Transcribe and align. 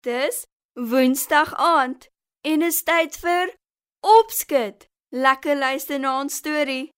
Dis 0.00 0.46
Woensdag 0.72 1.54
aand 1.54 2.08
en 2.40 2.62
is 2.62 2.82
tyd 2.82 3.16
vir 3.18 3.50
opskud. 4.00 4.86
Lekker 5.10 5.56
luister 5.56 5.98
na 5.98 6.20
ons 6.20 6.36
storie. 6.36 6.90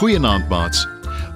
Goeienaand 0.00 0.48
maats. 0.48 0.91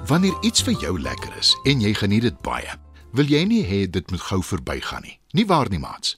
Wanneer 0.07 0.37
iets 0.41 0.63
vir 0.63 0.77
jou 0.79 0.93
lekker 1.01 1.33
is 1.35 1.49
en 1.67 1.81
jy 1.83 1.91
geniet 1.99 2.23
dit 2.23 2.37
baie, 2.47 2.77
wil 3.19 3.27
jy 3.27 3.41
nie 3.51 3.65
hê 3.67 3.79
dit 3.91 4.11
moet 4.15 4.23
gou 4.23 4.39
verbygaan 4.39 5.03
nie. 5.03 5.17
Nie 5.35 5.47
waar 5.51 5.67
nie, 5.73 5.81
maats? 5.83 6.13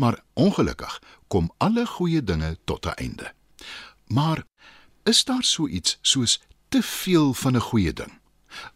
Maar 0.00 0.16
ongelukkig 0.40 0.94
kom 1.28 1.50
alle 1.60 1.84
goeie 1.86 2.22
dinge 2.24 2.56
tot 2.64 2.86
'n 2.86 2.96
einde. 2.96 3.32
Maar 4.06 4.42
is 5.04 5.24
daar 5.24 5.44
so 5.44 5.68
iets 5.68 5.98
soos 6.00 6.40
te 6.68 6.82
veel 6.82 7.34
van 7.34 7.56
'n 7.56 7.60
goeie 7.60 7.92
ding? 7.92 8.12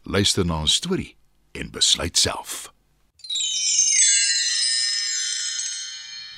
Luister 0.02 0.46
na 0.46 0.60
'n 0.60 0.68
storie 0.68 1.16
en 1.52 1.70
besluit 1.70 2.18
self. 2.18 2.72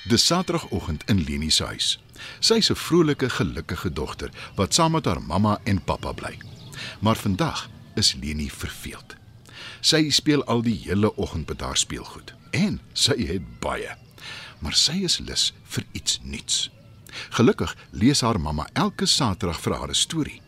Dis 0.05 0.27
Saterdagoggend 0.27 1.03
in 1.07 1.25
Leni 1.25 1.51
se 1.51 1.65
huis. 1.65 1.99
Sy's 2.39 2.71
'n 2.71 2.77
vrolike, 2.77 3.31
gelukkige 3.31 3.93
dogter 3.93 4.31
wat 4.55 4.75
saam 4.75 4.93
met 4.93 5.05
haar 5.05 5.23
mamma 5.23 5.59
en 5.65 5.83
pappa 5.83 6.13
bly. 6.13 6.39
Maar 7.01 7.17
vandag 7.17 7.69
is 7.97 8.15
Leni 8.21 8.49
verveeld. 8.51 9.17
Sy 9.81 10.11
speel 10.11 10.45
al 10.45 10.63
die 10.63 10.77
hele 10.85 11.13
oggend 11.17 11.49
met 11.49 11.61
haar 11.61 11.77
speelgoed 11.77 12.35
en 12.57 12.81
sy 12.93 13.17
het 13.29 13.45
baie. 13.61 13.97
Maar 14.65 14.77
sy 14.77 15.03
is 15.05 15.19
lus 15.19 15.53
vir 15.75 15.85
iets 15.93 16.21
nuuts. 16.23 16.71
Gelukkig 17.37 17.77
lees 17.91 18.21
haar 18.21 18.41
mamma 18.41 18.69
elke 18.73 19.07
Saterdag 19.07 19.61
vir 19.61 19.75
haar 19.75 19.89
'n 19.89 19.95
storie 19.95 20.41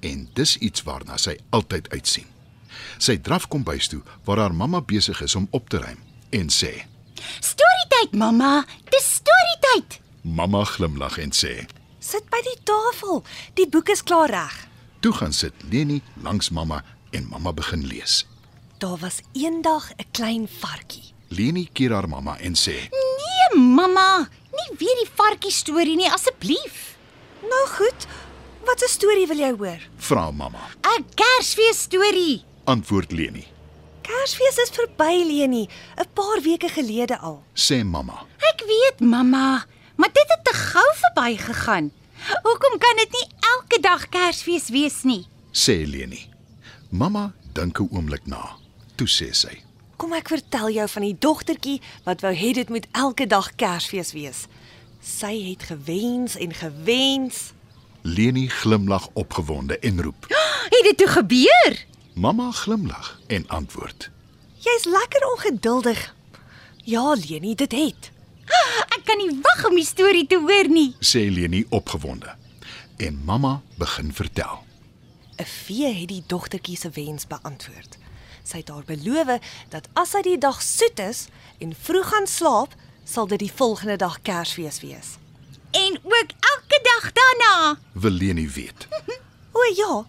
en 0.00 0.28
dis 0.34 0.56
iets 0.56 0.82
waarna 0.82 1.16
sy 1.16 1.38
altyd 1.50 1.88
uitsien. 1.90 2.26
Sy 2.98 3.16
draf 3.18 3.48
kom 3.48 3.64
bys 3.64 3.88
toe 3.88 4.02
waar 4.24 4.38
haar 4.38 4.54
mamma 4.54 4.80
besig 4.80 5.20
is 5.22 5.34
om 5.34 5.48
op 5.50 5.68
te 5.68 5.78
ruim 5.78 5.98
en 6.30 6.48
sê: 6.48 6.86
Storietyd, 7.40 8.12
mamma. 8.12 8.64
Dis 8.90 9.14
storietyd. 9.14 10.00
Mamma 10.22 10.64
glimlag 10.64 11.18
en 11.18 11.32
sê: 11.32 11.66
Sit 11.98 12.30
by 12.30 12.40
die 12.42 12.58
tafel. 12.64 13.24
Die 13.54 13.68
boek 13.68 13.88
is 13.88 14.02
klaar 14.02 14.30
reg. 14.30 14.67
"Toe 15.00 15.12
gaan 15.12 15.32
sit 15.32 15.52
Leni 15.70 16.02
langs 16.22 16.50
mamma 16.50 16.84
en 17.10 17.26
mamma 17.28 17.52
begin 17.52 17.86
lees." 17.86 18.26
Daar 18.78 18.96
was 18.96 19.20
eendag 19.32 19.90
'n 19.96 20.04
klein 20.10 20.48
varkie. 20.60 21.12
Leni 21.28 21.68
keer 21.72 21.92
haar 21.92 22.08
mamma 22.08 22.38
en 22.38 22.54
sê: 22.54 22.88
Nee, 22.90 23.62
mamma. 23.62 24.28
Nie 24.52 24.76
weer 24.78 24.96
die 25.02 25.10
varkie 25.14 25.50
storie 25.50 25.96
nie, 25.96 26.10
asseblief. 26.10 26.96
Nou 27.40 27.66
goed. 27.76 28.06
Wat 28.64 28.82
'n 28.82 28.88
storie 28.88 29.26
wil 29.26 29.36
jy 29.38 29.52
hoor? 29.58 29.80
"Vra 29.96 30.30
mamma." 30.30 30.68
'n 30.82 31.04
Kersfees 31.14 31.80
storie. 31.80 32.42
Antwoord 32.64 33.12
Leni. 33.12 33.46
Kersfees 34.02 34.56
is 34.56 34.70
verby, 34.72 35.24
Leni, 35.26 35.68
'n 35.96 36.06
paar 36.14 36.40
weke 36.42 36.68
gelede 36.68 37.18
al. 37.18 37.42
Sê 37.54 37.84
mamma. 37.84 38.26
Ek 38.38 38.62
weet, 38.66 39.00
mamma, 39.00 39.64
maar 39.96 40.12
dit 40.12 40.24
het 40.28 40.44
te 40.44 40.54
gou 40.54 40.88
verbygegaan. 40.94 41.92
Hoekom 42.42 42.78
kan 42.78 42.96
dit 42.96 43.10
nie 43.12 43.26
elke 43.54 43.80
dag 43.80 44.08
Kersfees 44.08 44.68
wees 44.68 45.02
nie? 45.02 45.26
Sê 45.52 45.86
Leni. 45.86 46.26
Mamma 46.90 47.32
dink 47.52 47.78
'n 47.80 47.88
oomblik 47.92 48.26
na. 48.26 48.56
Toe 48.94 49.08
sê 49.08 49.32
sy: 49.32 49.62
Kom 49.96 50.12
ek 50.12 50.28
vertel 50.28 50.70
jou 50.70 50.88
van 50.88 51.02
die 51.02 51.16
dogtertjie 51.18 51.80
wat 52.04 52.20
wou 52.20 52.34
hê 52.34 52.52
dit 52.52 52.68
moet 52.68 52.86
elke 52.92 53.26
dag 53.26 53.54
Kersfees 53.54 54.12
wees. 54.12 54.46
Sy 55.00 55.50
het 55.50 55.62
gewens 55.62 56.36
en 56.36 56.54
gewens. 56.54 57.52
Leni 58.02 58.48
glimlag 58.48 59.08
opgewonde 59.12 59.78
en 59.78 60.02
roep. 60.02 60.26
Het 60.74 60.82
dit 60.82 60.96
toe 60.98 61.08
gebeur? 61.08 61.84
Mamma 62.14 62.50
glimlag 62.50 63.20
en 63.26 63.48
antwoord: 63.48 64.10
Jy's 64.58 64.84
lekker 64.84 65.30
ongeduldig. 65.32 66.14
Ja, 66.84 67.14
Leni, 67.14 67.54
dit 67.54 67.72
het. 67.72 68.10
Kan 69.08 69.16
nie 69.22 69.38
wag 69.40 69.64
om 69.70 69.76
die 69.78 69.86
storie 69.86 70.26
te 70.28 70.36
hoor 70.36 70.68
nie. 70.68 70.90
sê 71.00 71.22
Leni 71.32 71.64
opgewonde. 71.72 72.34
En 72.96 73.20
mamma 73.24 73.62
begin 73.78 74.12
vertel. 74.12 74.64
'n 75.38 75.44
Vee 75.44 75.92
het 75.94 76.08
die 76.08 76.22
dogtertjie 76.26 76.76
se 76.76 76.90
wens 76.90 77.26
beantwoord. 77.26 77.96
Sy 78.42 78.56
het 78.56 78.68
haar 78.68 78.84
beloof 78.84 79.40
dat 79.68 79.88
as 79.94 80.10
sy 80.10 80.22
die 80.22 80.38
dag 80.38 80.62
soet 80.62 80.98
is 80.98 81.28
en 81.58 81.74
vroeg 81.74 82.08
gaan 82.08 82.26
slaap, 82.26 82.74
sal 83.04 83.26
dit 83.26 83.38
die 83.38 83.52
volgende 83.52 83.96
dag 83.96 84.22
Kersfees 84.22 84.80
wees. 84.80 85.16
En 85.70 85.98
ook 86.04 86.30
elke 86.52 86.80
dag 86.82 87.12
daarna. 87.12 87.78
Wil 87.92 88.10
Leni 88.10 88.48
weet? 88.48 88.88
O 89.58 89.60
ja, 89.76 90.04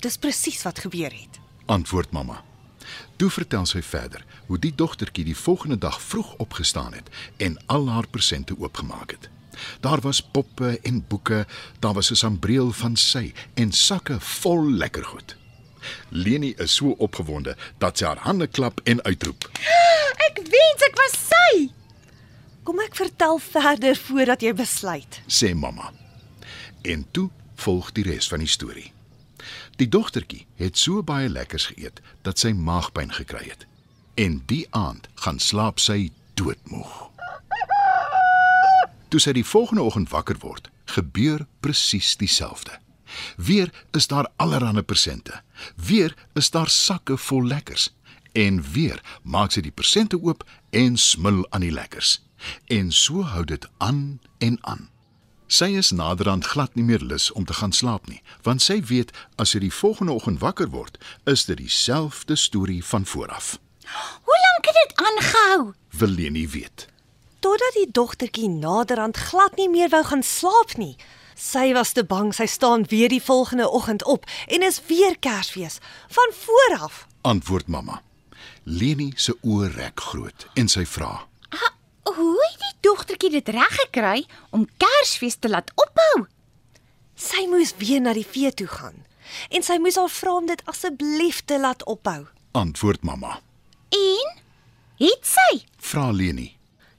dis 0.00 0.16
presies 0.16 0.62
wat 0.62 0.78
gebeur 0.78 1.12
het. 1.12 1.38
Antwoord 1.66 2.10
mamma. 2.10 2.44
Toe 3.16 3.30
vertel 3.30 3.66
sy 3.66 3.82
verder 3.82 4.24
hoe 4.46 4.58
die 4.58 4.74
dogtertjie 4.74 5.24
die 5.24 5.36
volgende 5.36 5.78
dag 5.78 6.02
vroeg 6.02 6.34
opgestaan 6.36 6.92
het 6.92 7.10
en 7.36 7.58
al 7.66 7.88
haar 7.88 8.08
presente 8.08 8.54
oopgemaak 8.58 9.10
het. 9.10 9.28
Daar 9.80 10.00
was 10.00 10.22
poppe 10.22 10.78
en 10.82 11.04
boeke, 11.08 11.46
daar 11.78 11.94
was 11.94 12.10
'n 12.10 12.14
sambreel 12.14 12.72
van 12.72 12.96
sy 12.96 13.32
en 13.54 13.72
sakke 13.72 14.20
vol 14.20 14.70
lekker 14.70 15.04
goed. 15.04 15.36
Leni 16.08 16.54
is 16.56 16.74
so 16.74 16.90
opgewonde 16.90 17.56
dat 17.78 17.98
sy 17.98 18.04
haar 18.04 18.18
hande 18.18 18.46
klap 18.46 18.80
en 18.84 19.02
uitroep. 19.02 19.50
Ek 20.26 20.36
wens 20.36 20.82
ek 20.88 20.96
was 20.96 21.16
sy. 21.28 21.70
Kom 22.62 22.80
ek 22.80 22.96
vertel 22.96 23.38
verder 23.38 23.96
voordat 23.96 24.40
jy 24.40 24.52
besluit. 24.54 25.20
sê 25.26 25.54
mamma. 25.54 25.92
En 26.82 27.06
toe 27.10 27.30
volg 27.54 27.92
die 27.92 28.04
res 28.04 28.28
van 28.28 28.38
die 28.38 28.48
storie. 28.48 28.92
Die 29.80 29.88
dogtertjie 29.88 30.44
het 30.60 30.76
so 30.76 31.00
baie 31.02 31.28
lekkers 31.32 31.70
geëet 31.70 32.02
dat 32.26 32.40
sy 32.42 32.50
maagpyn 32.52 33.12
gekry 33.16 33.46
het. 33.46 33.64
En 34.20 34.42
die 34.50 34.66
aand 34.76 35.08
gaan 35.24 35.38
slaap 35.40 35.80
sy 35.80 36.10
doodmoeg. 36.36 37.08
Toe 39.08 39.20
sy 39.24 39.32
die 39.32 39.46
volgende 39.46 39.86
oggend 39.88 40.12
wakker 40.12 40.36
word, 40.44 40.68
gebeur 40.92 41.46
presies 41.64 42.12
dieselfde. 42.20 42.76
Weer 43.40 43.72
is 43.96 44.06
daar 44.12 44.28
allerlei 44.36 44.82
persente. 44.82 45.40
Weer 45.76 46.14
is 46.36 46.50
daar 46.50 46.68
sakke 46.68 47.16
vol 47.16 47.48
lekkers. 47.48 47.88
En 48.32 48.60
weer 48.72 49.00
maak 49.22 49.56
sy 49.56 49.64
die 49.64 49.74
persente 49.74 50.20
oop 50.20 50.44
en 50.70 51.00
smil 51.00 51.46
aan 51.50 51.64
die 51.64 51.74
lekkers. 51.74 52.20
En 52.68 52.92
so 52.92 53.24
hou 53.24 53.44
dit 53.48 53.64
aan 53.78 54.20
en 54.38 54.60
aan. 54.60 54.90
Sy 55.50 55.66
is 55.74 55.90
naderhand 55.90 56.46
glad 56.46 56.76
nie 56.78 56.84
meer 56.86 57.02
lus 57.02 57.32
om 57.32 57.44
te 57.44 57.54
gaan 57.58 57.72
slaap 57.74 58.06
nie, 58.06 58.20
want 58.46 58.62
sy 58.62 58.76
weet 58.86 59.10
as 59.34 59.50
sy 59.50 59.58
die 59.58 59.72
volgende 59.74 60.14
oggend 60.14 60.38
wakker 60.38 60.68
word, 60.70 60.94
is 61.26 61.42
dit 61.48 61.58
dieselfde 61.58 62.36
storie 62.38 62.84
van 62.86 63.02
vooraf. 63.02 63.56
Hoe 64.28 64.36
lank 64.44 64.68
het 64.70 64.78
dit 64.78 64.92
aangehou? 65.06 65.72
Wil 65.98 66.14
Leni 66.20 66.44
weet. 66.48 66.86
Totdat 67.42 67.74
die 67.74 67.88
dogtertjie 67.90 68.46
naderhand 68.48 69.18
glad 69.18 69.58
nie 69.58 69.66
meer 69.72 69.90
wou 69.90 70.04
gaan 70.06 70.22
slaap 70.22 70.76
nie. 70.78 70.94
Sy 71.34 71.72
was 71.74 71.96
te 71.98 72.04
bang 72.06 72.30
sy 72.36 72.46
staan 72.46 72.86
weer 72.86 73.10
die 73.10 73.22
volgende 73.22 73.66
oggend 73.66 74.04
op 74.06 74.30
en 74.46 74.62
is 74.62 74.78
weer 74.86 75.18
Kersfees 75.18 75.80
van 76.14 76.30
vooraf. 76.44 77.06
Antwoord 77.26 77.66
mamma. 77.66 78.02
Leni 78.62 79.10
se 79.16 79.34
oë 79.42 79.74
rek 79.74 80.06
groot 80.12 80.46
en 80.54 80.70
sy 80.70 80.86
vra: 80.86 81.26
hoe 82.04 82.46
het 82.50 82.58
die 82.60 82.76
dogtertjie 82.88 83.30
dit 83.30 83.48
reg 83.48 83.76
gekry 83.84 84.24
om 84.50 84.68
Kersfees 84.76 85.36
te 85.36 85.48
laat 85.48 85.70
ophou? 85.74 86.26
Sy 87.14 87.46
moes 87.50 87.74
weer 87.76 88.00
na 88.00 88.14
die 88.16 88.26
vee 88.26 88.52
toe 88.52 88.68
gaan 88.70 89.04
en 89.50 89.62
sy 89.62 89.76
moes 89.78 89.98
haar 90.00 90.10
vra 90.10 90.32
om 90.40 90.46
dit 90.48 90.62
asseblief 90.70 91.44
te 91.44 91.60
laat 91.60 91.84
ophou. 91.84 92.26
Antwoord 92.52 93.04
mamma. 93.06 93.38
En 93.94 94.40
het 94.98 95.26
sy? 95.26 95.62
Vra 95.76 96.10
Leni. 96.10 96.50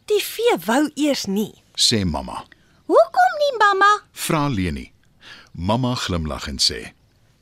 Die 0.08 0.22
vee 0.24 0.56
wou 0.66 0.86
eers 0.96 1.26
nie. 1.26 1.52
Sê 1.76 2.04
mamma. 2.06 2.46
Hoekom 2.92 3.38
nie, 3.44 3.52
mamma? 3.60 3.92
Vra 4.12 4.48
Leni. 4.48 4.92
Mamma 5.52 5.96
glimlag 5.96 6.48
en 6.48 6.60
sê: 6.64 6.94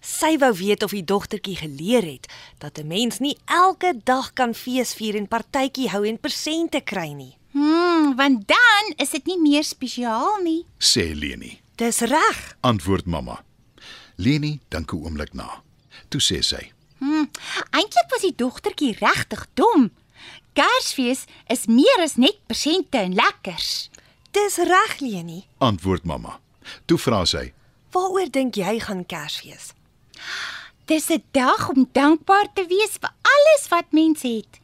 Sy 0.01 0.37
wou 0.41 0.51
weet 0.57 0.83
of 0.83 0.93
die 0.95 1.05
dogtertjie 1.05 1.57
geleer 1.59 2.05
het 2.05 2.27
dat 2.57 2.77
'n 2.77 2.87
mens 2.87 3.19
nie 3.19 3.37
elke 3.45 3.93
dag 4.03 4.33
kan 4.33 4.53
feesvier 4.53 5.15
en 5.15 5.27
partytjie 5.27 5.89
hou 5.89 6.07
en 6.07 6.19
persente 6.19 6.81
kry 6.81 7.13
nie. 7.13 7.37
Hmm, 8.09 8.17
want 8.17 8.47
dan 8.47 8.93
is 8.97 9.09
dit 9.09 9.25
nie 9.25 9.37
meer 9.37 9.63
spesiaal 9.63 10.39
nie. 10.41 10.65
Sê 10.81 11.13
Leni. 11.13 11.59
Dis 11.77 11.99
reg. 11.99 12.37
Antwoord 12.65 13.05
mamma. 13.05 13.43
Leni 14.15 14.59
dink 14.69 14.93
'n 14.93 14.97
oomblik 14.97 15.33
na. 15.33 15.61
Toe 16.09 16.21
sê 16.21 16.41
sy: 16.41 16.71
Hmm, 16.97 17.29
eintlik 17.71 18.09
was 18.09 18.21
die 18.21 18.35
dogtertjie 18.35 18.97
regtig 18.97 19.45
dom. 19.53 19.91
Kersfees 20.53 21.25
is 21.47 21.67
meer 21.67 22.01
as 22.01 22.15
net 22.15 22.37
persente 22.47 22.97
en 22.97 23.13
lekkers. 23.13 23.89
Dis 24.31 24.57
reg, 24.57 24.99
Leni. 24.99 25.45
Antwoord 25.57 26.03
mamma. 26.03 26.39
Toe 26.85 26.97
vra 26.97 27.25
sy: 27.25 27.53
Waaroor 27.91 28.29
dink 28.31 28.55
jy 28.55 28.79
gaan 28.79 29.05
Kersfees? 29.05 29.73
Dis 30.85 31.09
'n 31.09 31.23
dag 31.31 31.69
om 31.69 31.89
dankbaar 31.91 32.53
te 32.53 32.65
wees 32.65 32.97
vir 32.99 33.13
alles 33.21 33.67
wat 33.69 33.91
mens 33.91 34.21
het. 34.21 34.59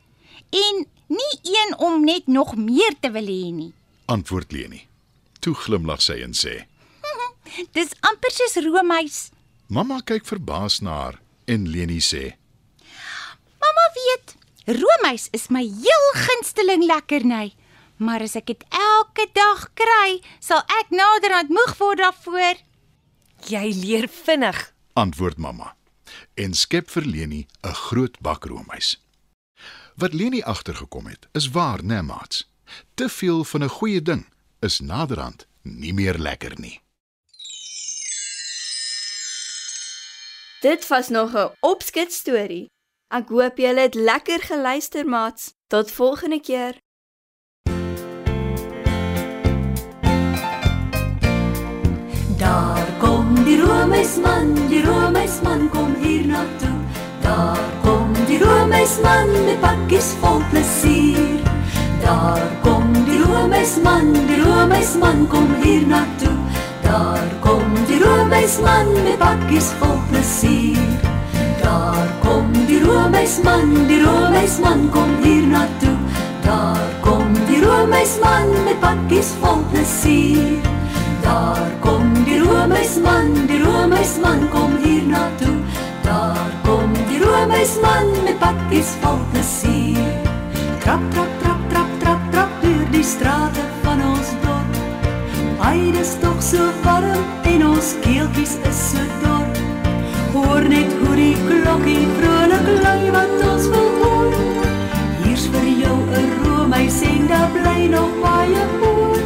En 0.50 0.88
nie 1.08 1.34
een 1.44 1.78
om 1.78 2.04
net 2.04 2.28
nog 2.28 2.56
meer 2.56 2.94
te 3.00 3.12
wil 3.12 3.26
hê 3.28 3.52
nie. 3.54 3.74
Antwoord 4.06 4.52
Leni. 4.52 4.88
Toe 5.40 5.54
glimlag 5.56 6.02
sy 6.02 6.22
en 6.26 6.34
sê: 6.34 6.66
Dis 7.78 7.94
amper 8.02 8.32
soos 8.32 8.56
roomys. 8.66 9.30
"Mamma 9.68 10.02
kyk 10.02 10.26
verbaas 10.26 10.80
na 10.82 10.92
haar 11.02 11.20
en 11.46 11.70
Leni 11.70 12.00
sê: 12.02 12.36
Mamma 13.62 13.86
weet, 13.98 14.36
roomys 14.66 15.28
is 15.32 15.48
my 15.50 15.62
heel 15.64 16.08
gunsteling 16.26 16.86
lekkerny. 16.86 17.54
Maar 17.98 18.22
as 18.22 18.36
ek 18.36 18.46
dit 18.52 18.64
elke 18.76 19.26
dag 19.34 19.70
kry, 19.74 20.20
sal 20.40 20.60
ek 20.82 20.90
naderhand 20.92 21.50
moeg 21.50 21.78
word 21.80 21.98
daarvoor. 22.04 22.58
Jy 23.48 23.74
leer 23.82 24.08
vinnig. 24.08 24.74
antwoord 24.96 25.38
mamma 25.38 25.76
en 26.40 26.54
skep 26.54 26.90
vir 26.90 27.04
Leni 27.04 27.48
'n 27.64 27.74
groot 27.74 28.16
bak 28.22 28.46
roomys. 28.46 28.96
Wat 29.96 30.14
Leni 30.14 30.42
agtergekom 30.42 31.06
het, 31.06 31.28
is 31.32 31.50
waar, 31.50 31.84
né, 31.84 32.02
maats? 32.02 32.52
Te 32.94 33.10
veel 33.10 33.44
van 33.44 33.64
'n 33.64 33.70
goeie 33.70 34.02
ding 34.02 34.26
is 34.60 34.80
naderhand 34.80 35.48
nie 35.62 35.94
meer 35.94 36.18
lekker 36.18 36.60
nie. 36.60 36.82
Dit 40.60 40.88
was 40.88 41.08
nog 41.08 41.34
'n 41.34 41.52
opskit 41.60 42.14
storie. 42.14 42.66
Ek 43.08 43.30
hoop 43.30 43.58
julle 43.58 43.80
het 43.80 43.94
lekker 43.94 44.42
geluister, 44.42 45.06
maats. 45.06 45.54
Tot 45.68 45.92
volgende 45.92 46.42
keer. 46.42 46.78
Daar 52.38 52.98
kom 53.00 53.44
die 53.44 53.62
roemeisman, 53.62 54.68
die 54.68 54.84
roemeisman 54.84 55.70
kom 55.70 55.96
hier 55.96 56.26
na 56.26 56.46
toe. 56.58 56.80
Daar 57.22 57.80
kom 57.82 57.85
die 58.36 58.44
roemeisman 58.44 59.30
met 59.46 59.60
pakkies 59.64 60.12
vol 60.20 60.42
plesier. 60.52 61.40
Daar 62.04 62.44
kom 62.64 62.92
die 63.08 63.22
roemeisman, 63.24 64.12
die 64.28 64.42
roemeisman 64.42 65.24
kom 65.32 65.48
hier 65.62 65.86
na 65.88 66.02
toe. 66.20 66.34
Daar 66.84 67.30
kom 67.40 67.64
die 67.88 68.00
roemeisman 68.04 68.92
met 69.06 69.18
pakkies 69.22 69.72
vol 69.80 69.96
plesier. 70.10 70.84
Daar 71.64 72.12
kom 72.26 72.52
die 72.68 72.82
roemeisman, 72.84 73.72
die 73.88 74.02
roemeisman 74.04 74.90
kom 74.92 75.16
hier 75.24 75.48
na 75.48 75.64
toe. 75.80 75.96
Daar 76.44 76.92
kom 77.02 77.32
die 77.48 77.64
roemeisman 77.64 78.52
met 78.68 78.80
pakkies 78.84 79.32
vol 79.40 79.64
plesier. 79.72 80.60
Daar 81.24 81.72
kom 81.80 82.12
die 82.28 82.44
roemeisman, 82.44 83.32
die 83.48 83.64
roemeisman 83.64 84.50
kom 84.52 84.76
hier 84.84 85.08
na 85.08 85.30
toe. 85.40 85.56
Daar 86.04 86.52
kom 86.68 86.95
die 87.36 87.42
roemeisman 87.42 88.12
met 88.24 88.38
pakkies 88.40 88.94
vol 89.02 89.18
plesier. 89.34 90.12
Trap 90.84 91.02
trap 91.12 91.32
trap 91.42 91.64
trap 91.70 91.90
trap 92.00 92.22
trap 92.32 92.52
deur 92.62 92.86
die 92.94 93.04
strate 93.04 93.64
van 93.84 94.04
ons 94.08 94.30
dorp. 94.44 94.78
Ai, 95.60 95.92
dis 95.92 96.14
tog 96.22 96.40
so 96.40 96.70
warm 96.86 97.26
en 97.52 97.66
ons 97.68 97.90
keeltjies 98.06 98.56
is 98.70 98.80
so 98.92 99.04
dor. 99.24 99.50
Hoor 100.36 100.64
net 100.72 100.94
hoe 101.02 101.16
die 101.20 101.36
klokkie 101.48 102.06
vrolik 102.20 102.70
lui 102.86 103.12
wat 103.18 103.36
ons 103.50 103.68
wil 103.74 103.90
hoor. 104.00 104.38
Hier's 105.24 105.48
vir 105.52 105.68
jou 105.82 105.98
'n 106.22 106.30
roemeis 106.44 107.02
en 107.02 107.28
daar 107.28 107.50
bly 107.58 107.88
nog 107.98 108.12
baie 108.24 108.64
voor. 108.80 109.20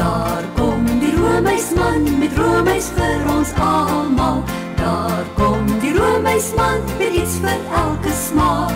Daar 0.00 0.44
kom 0.56 0.84
die 1.00 1.12
roemeisman 1.16 2.08
met 2.18 2.32
roemeis 2.38 2.88
vir 2.96 3.20
ons 3.36 3.52
almal. 3.60 4.42
Daar 4.78 5.24
kom 5.34 5.66
die 5.80 5.92
roemeisman 5.98 6.80
met 6.98 7.12
iets 7.12 7.38
vir 7.42 7.58
elke 7.74 8.12
smaak. 8.14 8.74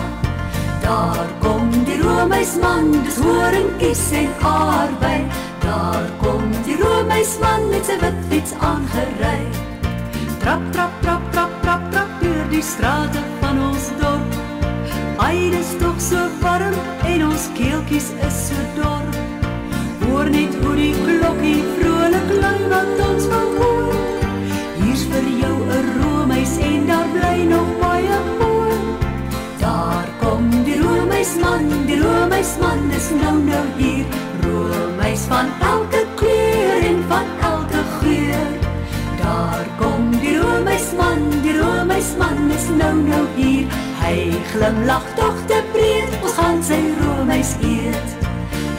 Daar 0.83 1.27
kom 1.39 1.69
die 1.87 2.01
roemeisman, 2.01 2.91
dis 3.03 3.17
horingkies 3.23 4.11
en 4.11 4.29
aardbei. 4.41 5.23
Daar 5.63 6.09
kom 6.21 6.51
die 6.65 6.75
roemeisman 6.81 7.69
met 7.69 7.87
sy 7.87 7.95
wit 8.01 8.19
fiets 8.29 8.55
aangery. 8.59 9.39
Trap 10.43 10.65
trap 10.75 10.91
trap 11.01 11.31
trap 11.31 11.53
trap 11.61 11.91
trap 11.91 12.17
deur 12.21 12.47
die 12.51 12.63
strate 12.63 13.23
van 13.39 13.61
ons 13.69 13.87
dorp. 14.01 14.39
Ai, 15.23 15.49
dis 15.55 15.71
tog 15.79 16.01
so 16.03 16.27
warm 16.41 16.75
en 17.07 17.27
ons 17.29 17.47
keeltjies 17.55 18.11
is 18.27 18.41
so 18.49 18.67
dor. 18.75 19.07
Hoor 20.03 20.27
net 20.29 20.59
hoe 20.63 20.75
die 20.75 20.91
klokkie 21.05 21.61
vrolik 21.77 22.35
lui 22.41 22.59
wat 22.75 23.05
ons 23.07 23.31
wil 23.31 23.72
roemeisman 42.03 42.51
is 42.51 42.67
nou 42.69 42.95
nou 42.95 43.27
hier. 43.35 43.67
Hy 44.01 44.31
glimlag 44.51 45.05
tog 45.15 45.35
te 45.47 45.63
breed, 45.71 46.11
ons 46.21 46.35
gaan 46.35 46.63
sy 46.63 46.79
roemeis 46.99 47.55
eet. 47.63 48.15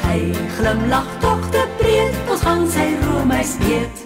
Hy 0.05 0.33
glimlag 0.59 1.09
tog 1.21 1.51
te 1.51 1.65
breed, 1.79 2.17
ons 2.29 2.45
gaan 2.45 2.69
sy 2.69 2.91
roemeis 3.07 3.57
eet. 3.65 4.04